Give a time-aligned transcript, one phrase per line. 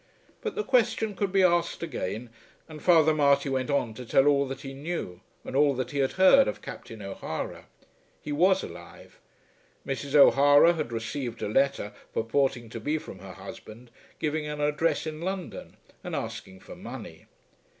[0.41, 2.31] But the question could be asked again,
[2.67, 5.99] and Father Marty went on to tell all that he knew, and all that he
[5.99, 7.67] had heard of Captain O'Hara.
[8.19, 9.19] He was alive.
[9.85, 10.15] Mrs.
[10.15, 15.21] O'Hara had received a letter purporting to be from her husband, giving an address in
[15.21, 17.27] London, and asking for money.